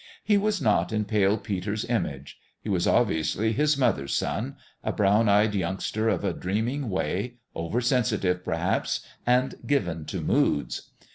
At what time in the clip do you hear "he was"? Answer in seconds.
0.23-0.59, 2.59-2.87